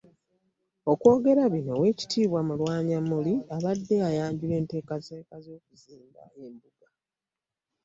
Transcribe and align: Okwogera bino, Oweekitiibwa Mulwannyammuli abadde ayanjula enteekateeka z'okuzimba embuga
Okwogera 0.91 1.43
bino, 1.53 1.71
Oweekitiibwa 1.77 2.39
Mulwannyammuli 2.47 3.33
abadde 3.55 3.95
ayanjula 4.09 4.53
enteekateeka 4.61 5.35
z'okuzimba 5.45 6.23
embuga 6.43 6.87